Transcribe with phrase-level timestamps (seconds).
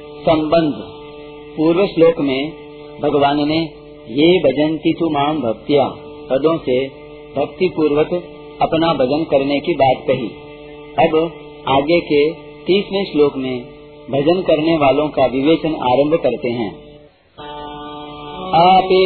[0.00, 0.74] संबंध।
[1.56, 2.50] पूर्व श्लोक में
[3.02, 3.56] भगवान ने
[4.10, 5.86] ये भजंती तु माम भक्तिया
[6.30, 6.76] पदों से
[7.36, 8.12] भक्ति पूर्वक
[8.62, 10.28] अपना भजन करने की बात कही।
[10.98, 11.16] अब
[11.68, 12.20] आगे के
[12.66, 13.56] तीसवें श्लोक में
[14.10, 16.70] भजन करने वालों का विवेचन आरंभ करते हैं।
[18.60, 19.00] अपि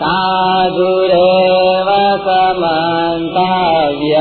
[0.00, 4.16] साधुरेव समन्तव्य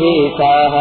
[0.00, 0.76] हि सः।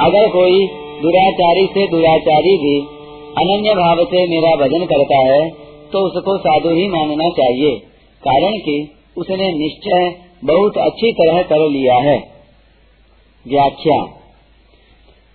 [0.00, 0.66] अगर कोई
[1.02, 2.86] दुराचारी से दुराचारी भी
[3.36, 5.50] अनन्य भाव से मेरा भजन करता है
[5.92, 7.76] तो उसको साधु ही मानना चाहिए,
[8.22, 12.40] कारण कि उसने निश्चय बहुत अच्छी तरह कर लिया है।
[13.46, 14.02] व्याख्या।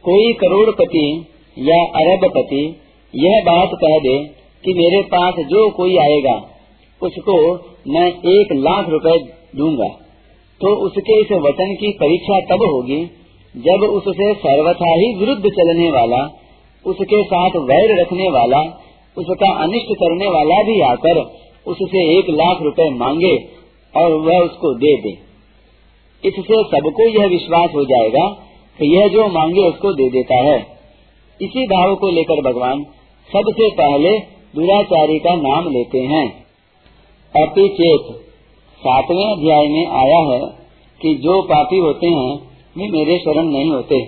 [0.03, 1.25] कोई करोड़पति
[1.57, 2.81] या अरबपति,
[3.15, 4.17] यह बात कह दे
[4.63, 6.49] कि मेरे पास जो कोई आएगा,
[7.01, 7.53] उसको
[7.87, 9.17] मैं एक लाख रुपए
[9.55, 9.87] दूँगा।
[10.61, 13.05] तो उसके इस वचन की परीक्षा तब होगी
[13.55, 16.29] जब उससे सर्वथा ही विरुद्ध चलने वाला,
[16.85, 18.61] उसके साथ वैर रखने वाला,
[19.17, 21.19] उसका अनिष्ट करने वाला भी आकर
[21.67, 23.35] उससे एक लाख रुपए मांगे
[23.95, 25.17] और वह उसको दे दे।
[26.27, 28.27] इससे सबको यह विश्वास हो जाएगा
[28.79, 30.74] कि यह जो मांगे उसको दे देता है।
[31.41, 32.83] इसी भाव को लेकर भगवान
[33.29, 34.19] सबसे पहले
[34.55, 36.45] दुराचारी का नाम लेते हैं।
[37.35, 38.15] अपिचेत
[38.79, 40.39] सातवें अध्याय में आया है
[41.01, 42.35] कि जो पापी होते हैं,
[42.77, 44.05] वे मेरे शरण नहीं होते।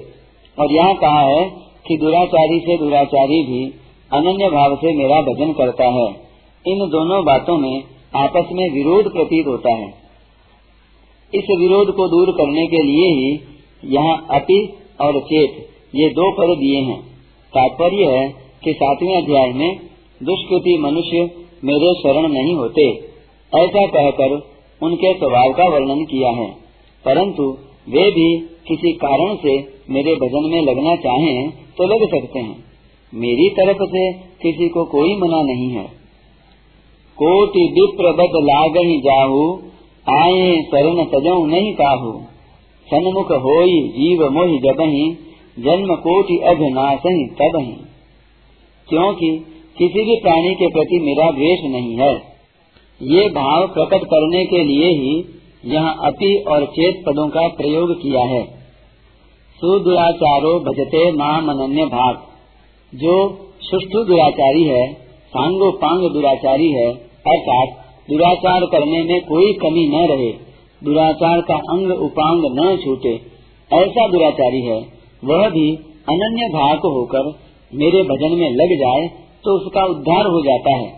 [0.59, 1.49] और यहाँ कहा है
[1.87, 3.73] कि दुराचारी से दुराचारी भी
[4.13, 6.07] अनन्य भाव से मेरा भजन करता है।
[6.67, 7.83] इन दोनों बातों में
[8.15, 9.89] आपस में विरोध प्रतीत होता है।
[11.33, 13.39] इस विरोध को दूर करने के लिए ही
[13.85, 17.16] यहाँ अति और चेत ये दो पद दिए हैं।
[17.47, 18.29] तात्पर्य है
[18.63, 19.79] कि सातवें अध्याय में
[20.23, 21.17] दुष्कृति मनुष्य
[21.63, 22.89] मेरे शरण नहीं होते।
[23.55, 24.49] ऐसा कहकर
[24.83, 26.51] उनके स्वभाव का वर्णन किया है।
[27.05, 27.43] परंतु
[27.89, 28.37] वे भी
[28.67, 32.63] किसी कारण से मेरे भजन में लगना चाहें तो लग सकते हैं।
[33.13, 35.83] मेरी तरफ़ से किसी को कोई मना नहीं है।
[37.17, 39.59] कोटि विप्र बद लाग ही जाहू
[40.09, 42.11] आए शरण तजऊ नहीं काहू।
[42.87, 45.26] सन्मुख होई जीव मोहि जबही
[45.59, 47.75] जन्म कोटि अघनाश ही तब ही
[48.89, 49.45] क्योंकि
[49.77, 52.37] किसी भी प्राणी के प्रति मेरा द्वेष नहीं है।
[53.01, 55.25] ये भाव प्रकट करने के लिए ही
[55.65, 58.43] यहाँ अति और चेत पदों का प्रयोग किया है।
[59.55, 61.47] सुदुराचारो भजते माम
[61.89, 62.17] भाग।
[62.95, 64.93] जो सुष्ठु दुराचारी है,
[65.27, 66.93] सांगो पांग दुराचारी है,
[67.27, 67.67] अर्थात
[68.09, 70.31] दुराचार करने में कोई कमी न रहे,
[70.83, 73.13] दुराचार का अंग उपांग न छूटे,
[73.73, 75.67] ऐसा दुराचारी है। वह भी
[76.09, 77.29] अनन्य भाग होकर
[77.73, 79.07] मेरे भजन में लग जाए
[79.43, 80.89] तो उसका उद्धार हो जाता है।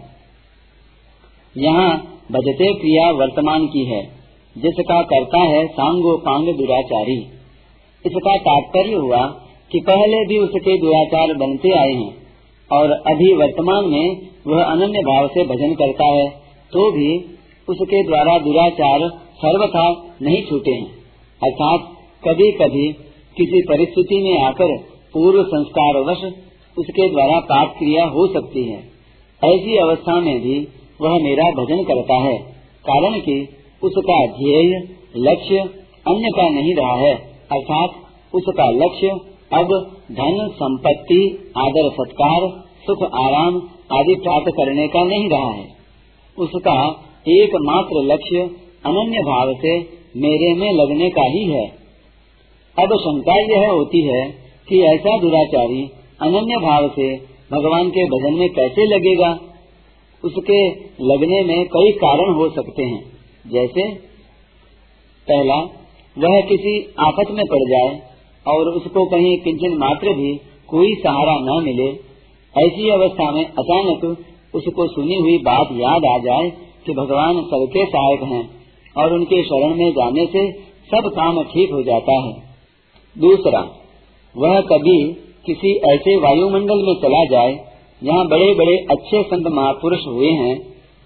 [1.55, 1.89] यहाँ
[2.31, 4.01] भजते क्रिया वर्तमान की है,
[4.55, 7.17] जिसका करता है सांगो पांग दुराचारी।
[8.05, 9.21] इसका तात्पर्य हुआ
[9.71, 12.13] कि पहले भी उसके दुराचार बनते आए हैं,
[12.71, 16.29] और अभी वर्तमान में वह अनन्य भाव से भजन करता है
[16.71, 17.09] तो भी
[17.67, 19.07] उसके द्वारा दुराचार
[19.39, 19.85] सर्वथा
[20.21, 20.89] नहीं छूटे हैं।
[21.41, 21.91] अर्थात
[22.23, 22.87] कभी कभी
[23.39, 24.77] किसी परिस्थिति में आकर
[25.13, 26.23] पूर्व संस्कार वश
[26.77, 28.79] उसके द्वारा पाप क्रिया हो सकती है।
[29.41, 30.67] ऐसी अवस्था में भी
[31.01, 32.37] वह मेरा भजन करता है,
[32.85, 33.37] कारण कि
[33.83, 34.71] उसका ध्येय,
[35.17, 35.59] लक्ष्य
[36.07, 37.13] अन्य का नहीं रहा है,
[37.51, 37.89] अर्थात
[38.35, 39.09] उसका लक्ष्य
[39.53, 39.71] अब
[40.11, 41.21] धन, संपत्ति,
[41.57, 42.47] आदर, सत्कार,
[42.85, 43.61] सुख, आराम
[43.91, 45.67] आदि प्राप्त करने का नहीं रहा है।
[46.37, 46.75] उसका
[47.27, 48.41] एकमात्र लक्ष्य
[48.85, 49.79] अनन्य भाव से
[50.17, 51.78] मेरे में लगने का ही है।
[52.79, 54.31] अब शंका यह होती है
[54.69, 55.89] कि ऐसा दुराचारी
[56.21, 57.15] अनन्य भाव से
[57.51, 59.39] भगवान के भजन में कैसे लगेगा?
[60.23, 60.69] उसके
[61.01, 63.11] लगने में कई कारण हो सकते हैं।
[63.47, 63.95] जैसे,
[65.27, 65.55] पहला,
[66.17, 68.01] वह किसी आफत में पड़ जाए
[68.47, 72.09] और उसको कहीं किंचन मात्र भी कोई सहारा न मिले।
[72.57, 74.25] ऐसी अवस्था में अचानक
[74.55, 76.49] उसको सुनी हुई बात याद आ जाए
[76.85, 78.49] कि भगवान सबके सहायक हैं
[78.97, 80.51] और उनके शरण में जाने से
[80.91, 82.48] सब काम ठीक हो जाता है।
[83.15, 83.59] दूसरा,
[84.35, 84.97] वह कभी
[85.45, 87.53] किसी ऐसे वायुमंडल में चला जाए,
[88.01, 90.55] जहाँ बड़े बड़े अच्छे संत महापुरुष हुए हैं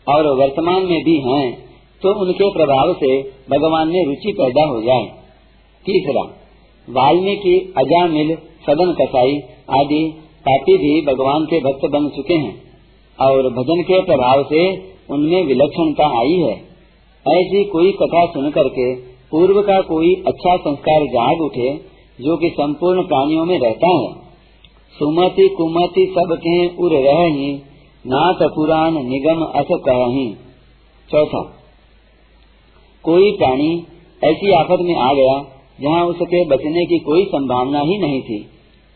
[0.08, 1.46] और वर्तमान में भी हैं
[2.02, 3.12] तो उनके प्रभाव से
[3.50, 5.06] भगवान में रुचि पैदा हो जाए।
[5.86, 6.24] तीसरा,
[6.88, 8.36] वाल्मीकि, अजामिल,
[8.66, 9.38] सदन कसाई
[9.74, 10.02] आदि
[10.46, 12.54] पापी भी भगवान के भक्त बन चुके हैं
[13.20, 14.62] और भजन के प्रभाव से
[15.10, 16.54] उनमें विलक्षणता आई है।
[17.26, 18.94] ऐसी कोई कथा सुन करके
[19.32, 21.70] पूर्व का कोई अच्छा संस्कार जाग उठे
[22.20, 24.12] जो कि संपूर्ण प्राणियों में रहता है।
[24.96, 27.52] सुमति कुमति सब के उर रही
[28.06, 30.26] नाथ पुराण निगम अस कही
[31.10, 31.42] चौथा,
[33.04, 33.72] कोई प्राणी
[34.22, 35.38] ऐसी आफत में आ गया,
[35.82, 38.38] जहाँ उसके बचने की कोई संभावना ही नहीं थी,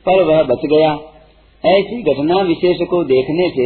[0.06, 0.92] पर वह बच गया।
[1.64, 3.66] ऐसी घटना विशेष को देखने से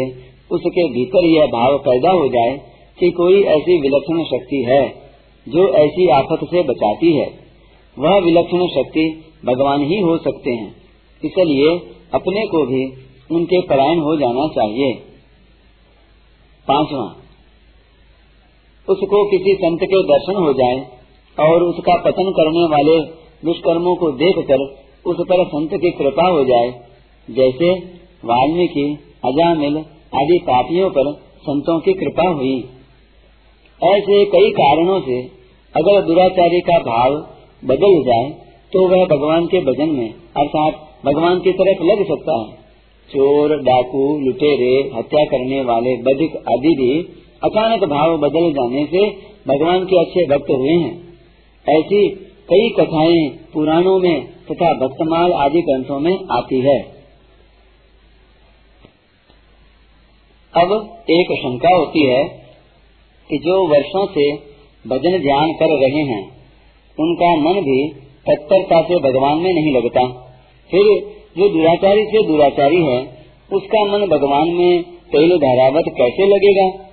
[0.52, 2.56] उसके भीतर यह भाव पैदा हो जाए
[3.00, 4.82] कि कोई ऐसी विलक्षण शक्ति है,
[5.48, 7.28] जो ऐसी आफत से बचाती है।
[7.98, 9.06] वह विलक्षण शक्ति
[9.46, 10.76] भगवान ही हो सकते हैं।
[11.24, 11.70] इसलिए
[12.14, 12.84] अपने को भी
[13.36, 14.94] उनके परायण हो जाना चाहिए।
[16.68, 17.06] पांचवा,
[18.90, 20.80] उसको किसी संत के दर्शन हो जाए
[21.38, 23.00] और उसका पतन करने वाले
[23.46, 24.64] दुष्कर्मों को देखकर
[25.06, 26.70] उस पर संत की कृपा हो जाए,
[27.30, 27.74] जैसे
[28.26, 29.78] वाल्मीकि, अजामिल
[30.16, 32.58] आदि पापियों पर संतों की कृपा हुई।
[33.82, 35.22] ऐसे कई कारणों से
[35.76, 37.16] अगर दुराचारी का भाव
[37.66, 40.74] बदल जाए तो वह भगवान के भजन में, अर्थात
[41.06, 42.62] भगवान की तरफ़ लग सकता है।
[43.10, 47.02] चोर, डाकू, लुटेरे, हत्या करने वाले बधिक आदि भी
[47.44, 49.10] अचानक भाव बदल जाने से
[49.48, 51.02] भगवान के अच्छे भक्त हुए हैं।
[51.70, 52.10] ऐसी
[52.50, 57.02] कई कथाएँ पुराणों में तथा भक्तमाल आदि ग्रंथों में आती है।
[60.54, 62.24] अब एक शंका होती है
[63.30, 64.32] कि जो वर्षों से
[64.88, 66.24] भजन ध्यान कर रहे हैं,
[67.00, 70.08] उनका मन भी तत्परता से भगवान में नहीं लगता।
[70.72, 76.92] फिर जो दुराचारी से दुराचारी है, उसका मन भगवान में तेल धारावत कैसे लगेगा?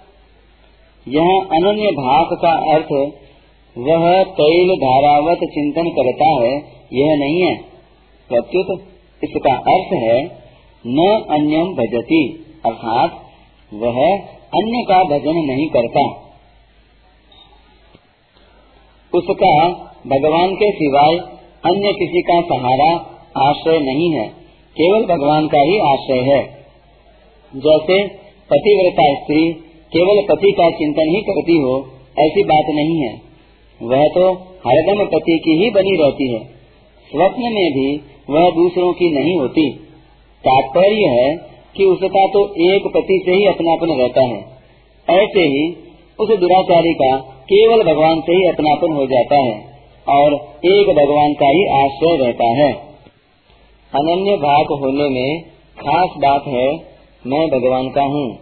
[1.08, 3.12] यहाँ अनन्य भाग का अर्थ,
[3.78, 6.54] वह तैल धारावत चिंतन करता है,
[6.92, 7.56] यह नहीं है।
[8.28, 8.80] प्रत्युत,
[9.24, 10.24] इसका अर्थ है,
[10.86, 13.10] न अन्यम भजती, अर्थात,
[13.74, 14.18] वह
[14.56, 16.28] अन्य का भजन नहीं करता।
[19.14, 21.14] उसका भगवान के सिवाय
[21.64, 23.14] अन्य किसी का सहारा
[23.48, 24.28] आश्रय नहीं है।
[24.76, 26.44] केवल भगवान का ही आश्रय है।
[27.56, 28.08] जैसे
[28.50, 29.52] पतिव्रता स्त्री
[29.92, 31.88] केवल पति का चिंतन ही करती हो,
[32.18, 33.20] ऐसी बात नहीं है।
[33.82, 34.32] वह तो
[34.66, 36.38] हरदम पति की ही बनी रहती है।
[37.10, 38.00] स्वप्न में भी
[38.30, 39.70] वह दूसरों की नहीं होती।
[40.44, 41.34] तात्पर्य है
[41.76, 44.58] कि उसका तो एक पति से ही अपनापन रहता है।
[45.10, 45.76] ऐसे ही
[46.20, 49.67] उस दुराचारी का केवल भगवान से ही अपनापन हो जाता है।
[50.08, 50.34] और
[50.64, 52.72] एक भगवान का ही आश्रय रहता है।
[53.94, 55.40] अनन्य भाग होने में
[55.78, 56.68] खास बात है,
[57.26, 58.38] मैं भगवान का हूँ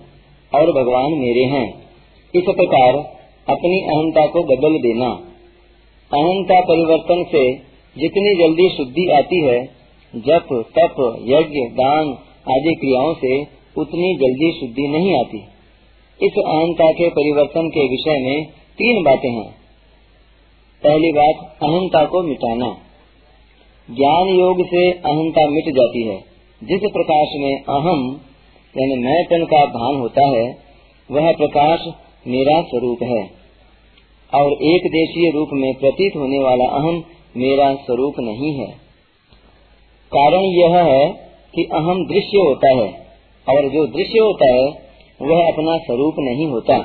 [0.54, 1.74] और भगवान मेरे हैं।
[2.34, 2.96] इस प्रकार
[3.48, 5.08] अपनी अहंता को बदल देना।
[6.14, 7.54] अहंता परिवर्तन से
[7.98, 9.64] जितनी जल्दी शुद्धि आती है,
[10.16, 12.08] जप, तप, यज्ञ, दान
[12.50, 13.42] आदि क्रियाओं से
[13.78, 15.38] उतनी जल्दी शुद्धि नहीं आती।
[16.22, 19.65] इस अहंता के परिवर्तन के विषय में तीन बातें हैं।
[20.86, 22.76] पहली बात, अहंता को मिटाना।
[23.90, 26.16] ज्ञान योग से अहंता मिट जाती है।
[26.64, 28.20] जिस प्रकाश में अहम,
[28.78, 30.58] यानी मैंपन का भान होता है,
[31.10, 31.80] वह प्रकाश
[32.26, 33.30] मेरा स्वरूप है।
[34.34, 37.04] और एक देशीय रूप में प्रतीत होने वाला अहम
[37.36, 38.66] मेरा स्वरूप नहीं है।
[40.16, 41.08] कारण यह है
[41.54, 43.06] कि अहम दृश्य होता है,
[43.48, 44.86] और जो दृश्य होता है,
[45.22, 46.76] वह अपना स्वरूप नहीं होता।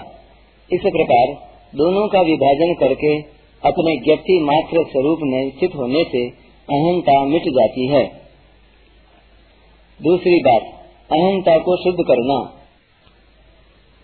[0.74, 6.28] इस प्रकार दोनों का विभाजन करके अपने व्यक्ति मात्र स्वरूप में स्थित होने से
[6.70, 8.04] अहंता मिट जाती है।
[10.00, 10.62] दूसरी बात,
[11.10, 12.40] अहंता को शुद्ध करना।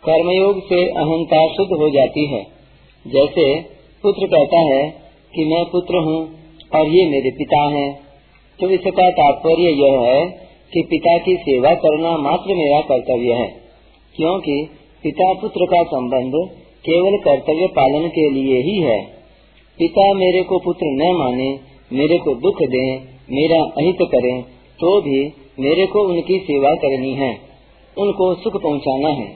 [0.03, 2.41] कर्मयोग से अहंता शुद्ध हो जाती है।
[3.05, 3.45] जैसे
[4.03, 4.83] पुत्र कहता है
[5.33, 6.19] कि मैं पुत्र हूँ
[6.75, 7.89] और ये मेरे पिता हैं।
[8.59, 10.23] तो इसका तात्पर्य यह है
[10.73, 13.47] कि पिता की सेवा करना मात्र मेरा कर्तव्य है,
[14.15, 14.55] क्योंकि
[15.03, 16.33] पिता पुत्र का संबंध
[16.85, 19.16] केवल कर्तव्य पालन के लिए ही है।
[19.79, 21.49] पिता मेरे को पुत्र न माने,
[21.93, 22.85] मेरे को दुख दे,
[23.31, 24.41] मेरा अहित करें
[24.79, 25.19] तो भी
[25.59, 27.29] मेरे को उनकी सेवा करनी है,
[27.97, 29.27] उनको सुख पहुंचाना है।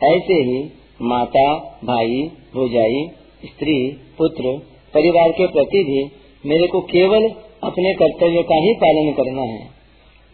[0.00, 0.58] ऐसे ही
[1.02, 1.44] माता,
[1.84, 2.20] भाई,
[2.54, 3.04] भोजाई,
[3.44, 3.76] स्त्री,
[4.18, 4.56] पुत्र,
[4.94, 6.04] परिवार के प्रति भी
[6.44, 7.28] मेरे को केवल
[7.62, 9.64] अपने कर्तव्य का ही पालन करना है।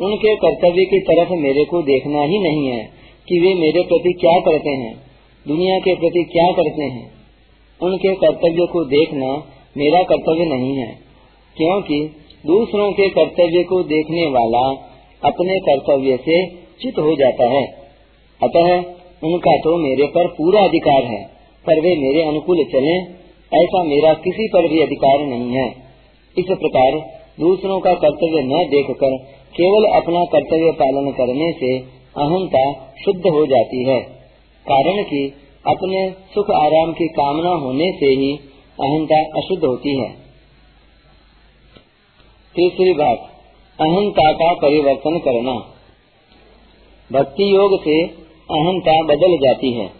[0.01, 2.85] उनके कर्तव्य की तरफ़ मेरे को देखना ही नहीं है
[3.29, 4.95] कि वे मेरे प्रति क्या करते हैं,
[5.47, 7.22] दुनिया के प्रति क्या करते हैं।
[7.83, 9.31] उनके कर्तव्य को देखना
[9.77, 10.91] मेरा कर्तव्य नहीं है,
[11.57, 11.99] क्योंकि
[12.45, 14.65] दूसरों के कर्तव्य को देखने वाला
[15.23, 16.39] अपने कर्तव्य से
[16.81, 17.65] चित हो जाता है।
[18.41, 18.71] अतः
[19.23, 21.21] उनका तो मेरे पर पूरा अधिकार है,
[21.65, 22.97] पर वे मेरे अनुकूल चलें,
[23.53, 25.69] ऐसा मेरा किसी पर भी अधिकार नहीं है।
[26.37, 26.99] इस प्रकार
[27.41, 29.17] दूसरों का कर्तव्य न देखकर
[29.55, 31.71] केवल अपना कर्तव्य पालन करने से
[32.19, 32.65] अहंता
[33.05, 34.01] शुद्ध हो जाती है,
[34.67, 35.23] कारण कि
[35.65, 38.31] अपने सुख आराम की कामना होने से ही
[38.79, 40.11] अहंता अशुद्ध होती है।
[42.55, 43.29] तीसरी बात
[43.79, 45.55] अहंता का परिवर्तन करना।
[47.11, 48.03] भक्ति योग से
[48.51, 49.91] अहंता बदल जाती है।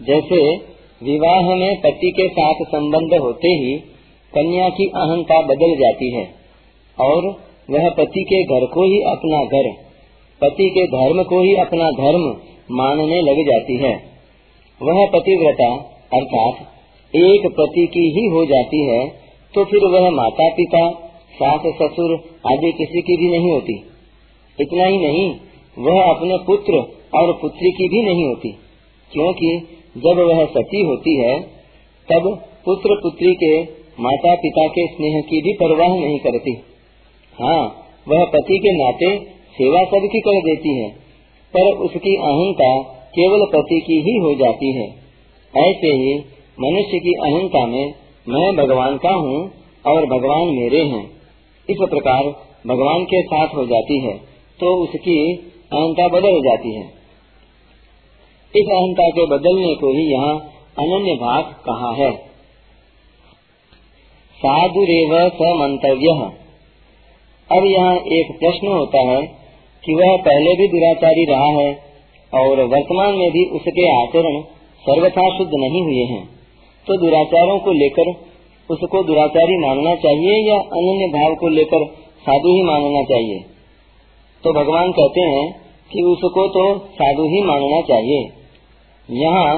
[0.00, 0.56] जैसे
[1.02, 3.76] विवाह में पति के साथ संबंध होते ही
[4.32, 6.34] कन्या की अहंता बदल जाती है
[6.98, 7.26] और
[7.70, 9.72] वह पति के घर को ही अपना घर,
[10.40, 14.09] पति के धर्म को ही अपना धर्म मानने लग जाती है।
[14.80, 15.70] वह पतिव्रता
[16.14, 16.66] अर्थात
[17.14, 19.00] एक पति की ही हो जाती है
[19.54, 20.82] तो फिर वह माता पिता
[21.32, 22.12] सास, ससुर
[22.46, 23.74] आदि किसी की भी नहीं होती।
[24.58, 25.28] इतना ही नहीं,
[25.76, 26.80] वह अपने पुत्र
[27.14, 28.50] और पुत्री की भी नहीं होती,
[29.10, 29.50] क्योंकि
[29.96, 31.34] जब वह सती होती है,
[32.08, 32.28] तब
[32.64, 33.52] पुत्र पुत्री के
[34.00, 36.54] माता पिता के स्नेह की भी परवाह नहीं करती।
[37.38, 37.62] हाँ
[38.06, 39.10] वह पति के नाते
[39.54, 40.88] सेवा सबकी कर देती है,
[41.54, 42.70] पर उसकी अहंता
[43.14, 44.86] केवल पति की ही हो जाती है।
[45.54, 46.12] ऐसे ही
[46.58, 47.94] मनुष्य की अहंता में
[48.26, 49.38] मैं भगवान का हूँ
[49.84, 51.04] और भगवान मेरे हैं।
[51.68, 52.30] इस प्रकार
[52.66, 54.16] भगवान के साथ हो जाती है
[54.60, 55.18] तो उसकी
[55.72, 56.86] अहंता बदल जाती है।
[58.54, 60.34] इस अहंता के बदलने को ही यहाँ
[60.78, 62.10] अनन्य भाग कहा है।
[64.38, 66.16] साधुरेव स मंतव्य।
[67.50, 69.20] अब यहाँ एक प्रश्न होता है
[69.84, 71.70] कि वह पहले भी दुराचारी रहा है
[72.32, 74.40] और वर्तमान में भी उसके आचरण
[74.84, 76.24] सर्वथा शुद्ध नहीं हुए हैं
[76.86, 78.10] तो दुराचारों को लेकर
[78.70, 81.84] उसको दुराचारी मानना चाहिए या अनन्य भाव को लेकर
[82.22, 83.38] साधु ही मानना चाहिए?
[84.44, 85.46] तो भगवान कहते हैं
[85.90, 86.62] कि उसको तो
[86.94, 88.20] साधु ही मानना चाहिए।
[89.08, 89.54] यहाँ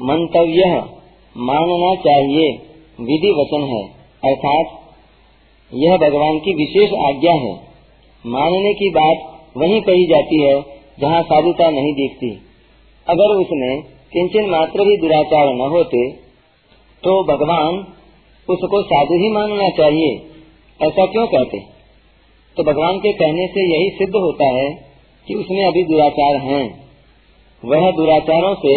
[0.00, 0.70] मंतव्य
[1.36, 2.48] मानना चाहिए
[3.00, 3.82] विधि वचन है,
[4.22, 4.74] अर्थात
[5.72, 7.54] यह भगवान की विशेष आज्ञा है।
[8.24, 9.24] मानने की बात
[9.56, 10.56] वही कही जाती है
[10.98, 12.30] जहाँ साधुता नहीं दिखती।
[13.06, 16.00] अगर उसमें किंचन मात्र भी दुराचार न होते
[17.02, 17.78] तो भगवान
[18.48, 20.12] उसको साधु ही मानना चाहिए।
[20.80, 21.58] ऐसा क्यों कहते?
[22.56, 24.68] तो भगवान के कहने से यही सिद्ध होता है
[25.26, 26.64] कि उसमें अभी दुराचार हैं।
[27.62, 28.74] वह दुराचारों से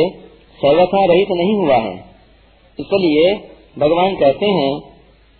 [0.59, 1.95] सर्वथा रहित नहीं हुआ है।
[2.79, 3.33] इसलिए
[3.79, 4.71] भगवान कहते हैं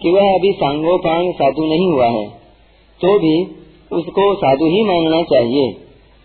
[0.02, 2.26] कि वह अभी सांगोपांग साधु नहीं हुआ है
[3.02, 3.36] तो भी
[3.92, 5.68] उसको साधु ही मानना चाहिए।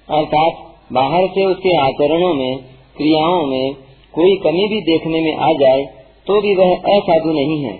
[0.08, 2.56] अर्थात बाहर से उसके आचरणों में,
[2.96, 3.74] क्रियाओं में
[4.14, 5.84] कोई कमी भी देखने में आ जाए
[6.26, 7.72] तो भी वह असाधु नहीं है।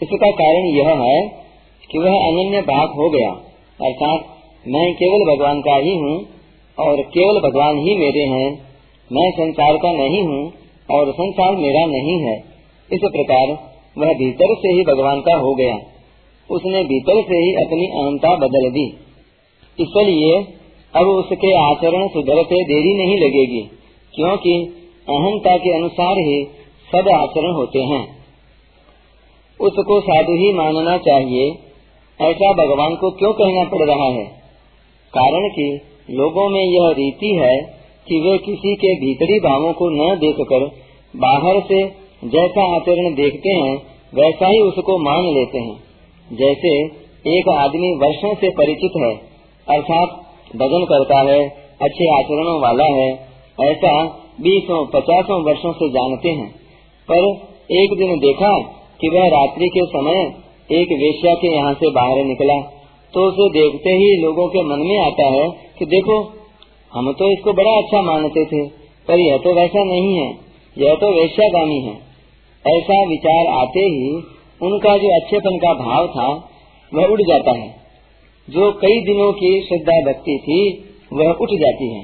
[0.00, 1.16] इसका कारण यह है
[1.90, 3.30] कि वह अनन्य भाग हो गया।
[3.80, 4.26] अर्थात
[4.66, 6.14] मैं केवल भगवान का ही हूँ
[6.78, 8.48] और केवल भगवान ही मेरे हैं।
[9.10, 10.42] मैं संसार का नहीं हूँ
[10.88, 12.36] और संसार मेरा नहीं है।
[12.90, 13.52] इस प्रकार
[13.98, 15.74] वह भीतर से ही भगवान का हो गया।
[16.50, 18.86] उसने भीतर से ही अपनी अहंता बदल दी।
[19.78, 20.34] इसलिए
[20.94, 23.60] अब उसके आचरण सुधरते देरी नहीं लगेगी,
[24.14, 24.54] क्योंकि
[25.08, 26.44] अहंता के अनुसार ही
[26.92, 28.02] सब आचरण होते हैं।
[29.60, 31.50] उसको साधु ही मानना चाहिए,
[32.20, 34.24] ऐसा भगवान को क्यों कहना पड़ रहा है?
[35.14, 37.56] कारण कि लोगों में यह रीति है
[38.08, 40.66] कि वे किसी के भीतरी भावों को न देखकर
[41.16, 41.84] बाहर से
[42.24, 43.76] जैसा आचरण देखते हैं,
[44.14, 45.76] वैसा ही उसको मान लेते हैं।
[46.36, 46.76] जैसे
[47.38, 49.14] एक आदमी वर्षों से परिचित है,
[49.68, 50.20] अर्थात
[50.54, 51.40] भजन करता है,
[51.82, 53.08] अच्छे आचरणों वाला है,
[53.62, 53.92] ऐसा
[54.40, 56.48] बीसों, पचासों वर्षों से जानते हैं।
[57.08, 57.26] पर
[57.74, 58.52] एक दिन देखा
[59.00, 60.22] कि वह रात्रि के समय
[60.70, 62.54] एक वेश्या के यहाँ से बाहर निकला
[63.14, 66.14] तो उसे देखते ही लोगों के मन में आता है कि देखो,
[66.92, 68.62] हम तो इसको बड़ा अच्छा मानते थे,
[69.08, 70.26] पर यह तो वैसा नहीं है,
[70.76, 71.94] यह तो वेश्यागामी है।
[72.64, 74.10] ऐसा विचार आते ही
[74.60, 76.26] उनका जो अच्छेपन का भाव था,
[76.92, 77.83] वह उड़ जाता है।
[78.48, 82.02] जो कई दिनों की श्रद्धा भक्ति थी, वह उठ जाती है।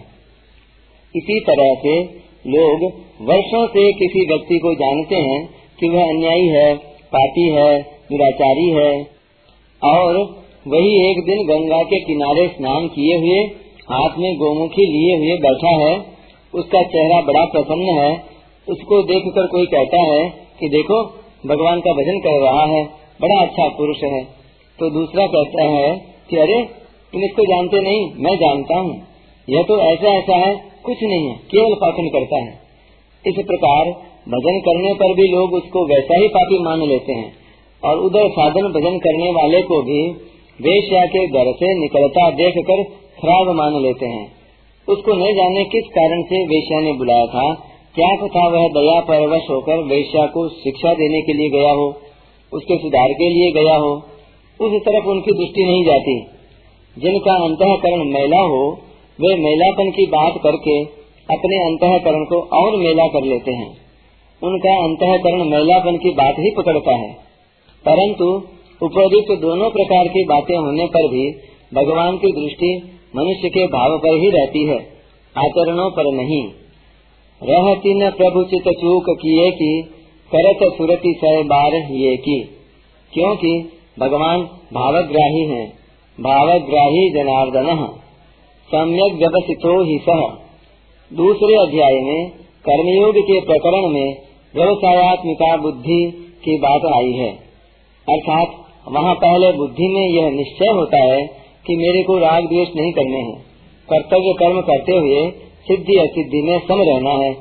[1.16, 2.02] इसी तरह से
[2.46, 2.84] लोग
[3.22, 5.48] वर्षों से किसी व्यक्ति को जानते हैं
[5.80, 6.74] कि वह अन्यायी है,
[7.12, 9.06] पापी है, दुराचारी है,
[9.82, 10.16] और
[10.66, 13.40] वही एक दिन गंगा के किनारे स्नान किए हुए,
[13.90, 16.06] हाथ में गोमुखी लिए हुए बैठा है,
[16.54, 18.24] उसका चेहरा बड़ा प्रसन्न है,
[18.68, 20.28] उसको देखकर कोई कहता है
[20.60, 21.04] कि देखो,
[21.46, 22.84] भगवान का भजन कर रहा है,
[23.20, 24.24] बड़ा अच्छा पुरुष है।
[24.78, 26.62] तो दूसरा कहता है कि अरे,
[27.12, 29.02] तुम इसको जानते नहीं, मैं जानता हूँ।
[29.48, 32.58] यह तो ऐसा ऐसा है, कुछ नहीं है, केवल पाचन करता है।
[33.24, 33.90] इस प्रकार
[34.28, 37.32] भजन करने पर भी लोग उसको वैसा ही पापी मान लेते हैं।
[37.82, 40.00] और उधर साधन भजन करने वाले को भी
[40.60, 42.82] वेश्या के घर से निकलता देख कर
[43.22, 44.26] खराब मान लेते हैं।
[44.88, 47.54] उसको न जाने किस कारण से वेश्या ने बुलाया था,
[47.94, 51.86] क्या था वह दया परवश होकर वेश्या को शिक्षा देने के लिए गया हो,
[52.52, 53.94] उसके सुधार के लिए गया हो
[54.60, 56.20] उस तरफ़ उनकी दृष्टि नहीं जाती।
[56.98, 58.78] जिनका अंतकरण मैला हो,
[59.20, 60.84] वे मेलापन की बात करके
[61.28, 63.76] अपने अंतकरण को और मेला कर लेते हैं।
[64.42, 67.12] उनका अंतकरण मेलापन की बात ही पकड़ता है।
[67.84, 68.24] परंतु
[68.82, 71.30] उपरोक्त दोनों प्रकार की बातें होने पर भी
[71.74, 72.82] भगवान की दृष्टि
[73.16, 74.78] मनुष्य के भाव पर ही रहती है,
[75.38, 76.48] आचरणों पर नहीं।
[77.42, 79.82] रहती न प्रभु चित चूक किए की
[80.34, 82.40] करत सुरति सह बार ये की,
[83.12, 84.42] क्योंकि भगवान
[84.74, 85.72] भावग्राही हैं।
[86.20, 87.86] भावग्राही जनार्दन।
[88.74, 90.20] सम्यक व्यवसितो ही सह
[91.16, 92.30] दूसरे अध्याय में,
[92.68, 94.16] कर्मयोग के प्रकरण में
[94.54, 96.10] व्यवसायत्मिका बुद्धि
[96.44, 97.30] की बात आई है।
[98.08, 98.52] अर्थात,
[98.88, 101.26] वहाँ पहले बुद्धि में यह निश्चय होता है
[101.66, 103.44] कि मेरे को राग द्वेष नहीं करने हैं।
[103.90, 105.30] कर्तव्य कर्म करते हुए
[105.62, 107.34] सिद्धि असिद्धि में सम रहना है।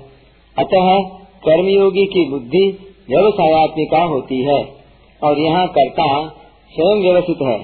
[0.58, 1.00] अतः,
[1.46, 4.80] कर्मयोगी की बुद्धि व्यवसायत्मिका होती है।
[5.24, 6.39] और यहाँ कर्ता
[6.72, 7.64] स्वयं व्यवस्थित है,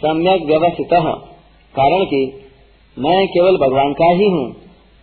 [0.00, 0.88] सम्यक व्यवस्थित
[1.74, 2.48] कारण कि
[2.98, 4.46] मैं केवल भगवान का ही हूँ,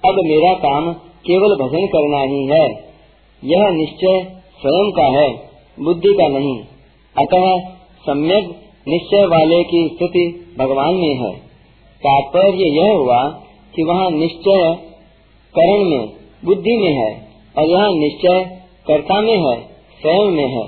[0.04, 0.94] अब मेरा काम
[1.26, 2.90] केवल भजन करना ही है।
[3.44, 5.30] यह निश्चय स्वयं का है,
[5.80, 6.60] बुद्धि का नहीं।
[7.16, 7.60] अतः
[8.06, 8.56] सम्यक
[8.88, 11.32] निश्चय वाले की स्थिति भगवान में है।
[12.02, 13.24] तात्पर्य यह हुआ
[13.76, 14.78] कि वहाँ निश्चय
[15.56, 16.08] करण में,
[16.46, 17.28] बुद्धि में है,
[17.58, 19.58] और यहाँ निश्चय कर्ता में है,
[20.02, 20.68] स्वयं में है।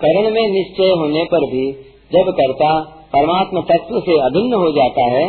[0.00, 2.70] करण में निश्चय होने पर भी जब कर्ता
[3.12, 5.24] परमात्मा तत्व से अभिन्न हो जाता है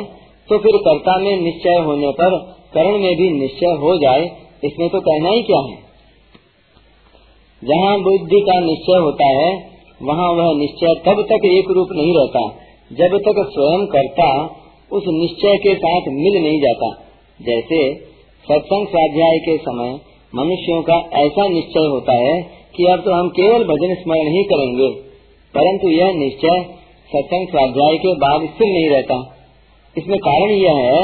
[0.49, 2.37] तो फिर कर्ता में निश्चय होने पर
[2.73, 4.23] करण में भी निश्चय हो जाए,
[4.63, 5.77] इसमें तो कहना ही क्या है?
[7.61, 9.47] जहाँ बुद्धि का निश्चय होता है,
[10.01, 12.41] वहाँ वह निश्चय तब तक एक रूप नहीं रहता।
[12.91, 14.27] जब तक स्वयं कर्ता
[14.91, 16.89] उस निश्चय के साथ मिल नहीं जाता।
[17.39, 17.79] जैसे
[18.45, 19.93] सत्संग स्वाध्याय के समय
[20.33, 22.35] मनुष्यों का ऐसा निश्चय होता है
[22.75, 24.89] कि अब तो हम केवल भजन स्मरण ही करेंगे।
[25.55, 26.63] परंतु यह निश्चय
[27.09, 29.17] सत्संग स्वाध्याय के बाद स्थिर नहीं रहता।
[29.95, 31.03] इसमें कारण यह है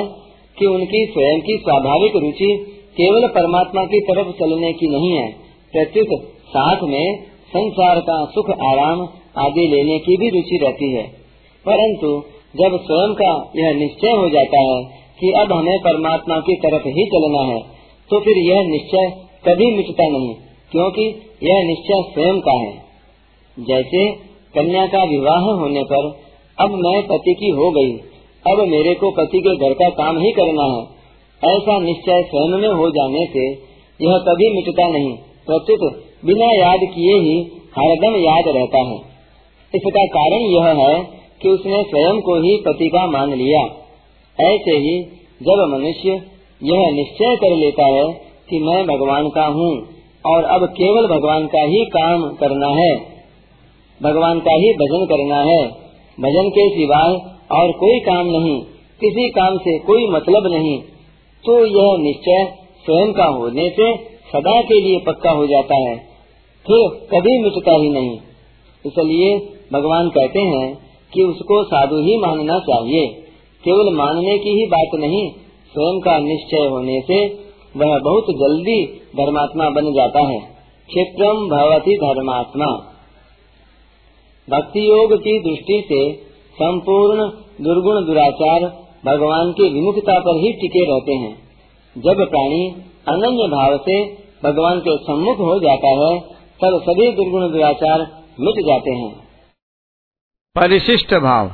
[0.58, 2.50] कि उनकी स्वयं की स्वाभाविक रुचि
[2.98, 5.28] केवल परमात्मा की तरफ़ चलने की नहीं है,
[5.74, 6.10] प्रत्युत
[6.50, 7.06] साथ में
[7.50, 11.04] संसार का सुख आराम आदि लेने की भी रुचि रहती है।
[11.66, 12.10] परंतु
[12.56, 14.82] जब स्वयं का यह निश्चय हो जाता है
[15.20, 17.60] कि अब हमें परमात्मा की तरफ़ ही चलना है
[18.10, 19.10] तो फिर यह निश्चय
[19.46, 20.34] कभी मिटता नहीं,
[20.72, 21.06] क्योंकि
[21.44, 22.74] यह निश्चय स्वयं का है।
[23.58, 24.04] जैसे
[24.56, 26.08] कन्या का विवाह होने पर,
[26.60, 27.92] अब मैं पति की हो गई,
[28.46, 31.02] अब मेरे को पति के घर का काम ही करना है।
[31.56, 33.52] ऐसा निश्चय स्वयं में हो जाने से,
[34.00, 38.96] यह कभी मिटता नहीं। प्रत्युत बिना याद किए ही हरदम याद रहता है।
[39.76, 41.04] इसका कारण यह है
[41.42, 43.62] कि उसने स्वयं को ही पति का मान लिया।
[44.40, 45.02] ऐसे ही,
[45.42, 46.10] जब मनुष्य
[46.64, 48.04] यह निश्चय कर लेता है
[48.50, 49.88] कि मैं भगवान का हूँ,
[50.26, 53.21] और अब केवल भगवान का ही काम करना है
[54.04, 55.68] भगवान का ही भजन करना है।
[56.20, 58.62] भजन के सिवाय और कोई काम नहीं,
[59.02, 60.82] किसी काम से कोई मतलब नहीं।
[61.46, 62.54] तो यह निश्चय
[62.86, 63.96] स्वयं का होने से
[64.34, 65.96] सदा के लिए पक्का हो जाता है।
[66.68, 68.18] फिर कभी मिटता ही नहीं।
[68.86, 69.40] इसलिए
[69.74, 70.78] भगवान कहते हैं
[71.14, 73.08] कि उसको साधु ही मानना चाहिए।
[73.64, 75.30] केवल मानने की ही बात नहीं,
[75.74, 77.26] स्वयं का निश्चय होने से
[77.78, 78.86] वह बहुत जल्दी
[79.18, 80.40] धर्मात्मा बन जाता है।
[80.90, 82.91] क्षिप्रम भवती धर्मात्मा।
[84.52, 86.14] भक्ति योग की दृष्टि से
[86.54, 87.18] संपूर्ण
[87.64, 88.60] दुर्गुण दुराचार
[89.06, 91.50] भगवान की विमुखता पर ही टिके रहते हैं।
[91.98, 92.72] जब प्राणी
[93.08, 94.06] अनन्य भाव से
[94.44, 96.20] भगवान के सम्मुख हो जाता है,
[96.64, 98.00] तब सभी दुर्गुण दुराचार
[98.40, 99.28] मिट जाते हैं।
[100.56, 101.52] परिशिष्ट भाव।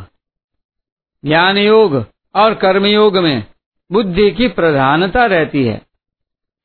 [1.25, 2.05] ज्ञान योग
[2.35, 3.43] और कर्मयोग में
[3.91, 5.81] बुद्धि की प्रधानता रहती है।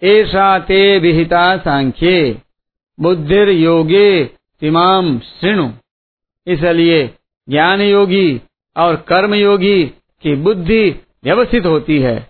[0.02, 2.38] ऐसा ते विहिता सांख्ये
[3.00, 4.24] बुद्धिर योगे
[4.60, 5.68] तिमाम श्रृणु
[6.46, 7.14] इसलिए
[7.48, 8.40] ज्ञान योगी
[8.76, 9.84] और कर्म योगी
[10.22, 10.90] की बुद्धि
[11.24, 12.28] व्यवस्थित होती है।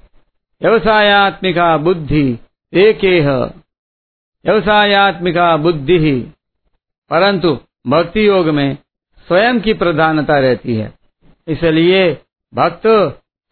[0.62, 2.38] व्यवसायत्मिका बुद्धि
[2.72, 3.04] एक
[4.44, 6.20] व्यवसायत्मिका बुद्धि ही।
[7.10, 8.76] परंतु भक्ति योग में
[9.26, 10.92] स्वयं की प्रधानता रहती है।
[11.48, 12.18] इसलिए
[12.54, 12.82] भक्त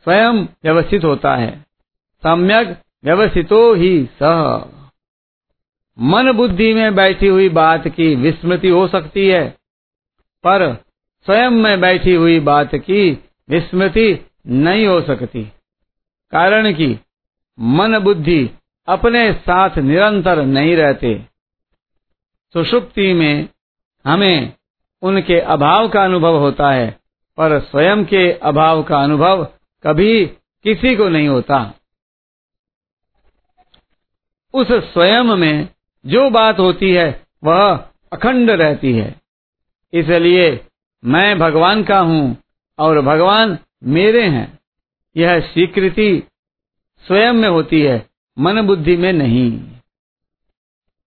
[0.05, 1.67] स्वयं व्यवस्थित होता है।
[2.23, 4.65] सम्यक व्यवस्थितो ही सह।
[5.99, 9.60] मन बुद्धि में बैठी हुई बात की विस्मृति हो सकती है।
[10.45, 10.85] पर
[11.27, 15.45] स्वयं में बैठी हुई बात की विस्मृति नहीं हो सकती।
[16.31, 16.99] कारण कि
[17.61, 18.51] मन बुद्धि
[18.89, 21.27] अपने साथ निरंतर नहीं रहते।
[22.53, 23.49] सुषुप्ति में
[24.07, 24.53] हमें
[25.03, 27.01] उनके अभाव का अनुभव होता है,
[27.37, 29.45] पर स्वयं के अभाव का अनुभव
[29.83, 30.27] कभी
[30.65, 31.75] किसी को नहीं होता।
[34.55, 35.69] उस स्वयं में
[36.07, 39.21] जो बात होती है, वह अखंड रहती है।
[39.93, 40.49] इसलिए
[41.03, 42.37] मैं भगवान का हूँ
[42.79, 44.49] और भगवान मेरे हैं।
[45.17, 46.23] यह स्वीकृति
[47.05, 49.51] स्वयं में होती है, मन बुद्धि में नहीं।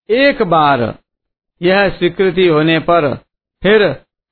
[0.09, 0.81] एक बार
[1.61, 3.13] यह स्वीकृति होने पर
[3.61, 3.87] फिर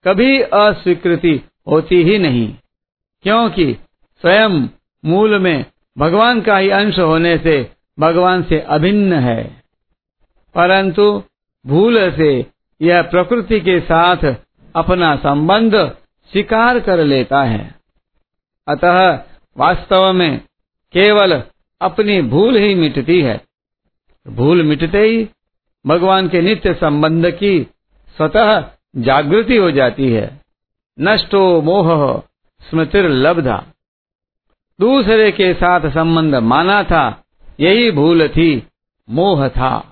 [0.06, 2.48] कभी अस्वीकृति होती ही नहीं,
[3.26, 3.74] क्योंकि
[4.24, 4.68] स्वयं
[5.04, 5.66] मूल में
[5.98, 7.56] भगवान का ही अंश होने से
[8.00, 9.44] भगवान से अभिन्न है।
[10.56, 11.24] परंतु
[11.66, 12.42] भूल से
[12.82, 14.36] यह प्रकृति के साथ
[14.76, 15.76] अपना संबंध
[16.32, 17.76] स्वीकार कर लेता है।
[18.68, 19.24] अतः
[19.58, 20.38] वास्तव में
[20.94, 21.44] केवल
[21.82, 23.42] अपनी भूल ही मिटती है।
[24.28, 25.30] भूल मिटते ही
[25.88, 27.68] भगवान के नित्य संबंध की
[28.18, 28.66] स्वतः
[28.98, 30.42] जागृति हो जाती है।
[31.00, 32.20] नष्टो मोह
[32.70, 33.64] स्मृतिर लब्धा
[34.80, 37.24] दूसरे के साथ संबंध माना था,
[37.60, 38.68] यही भूल थी,
[39.10, 39.91] मोह था।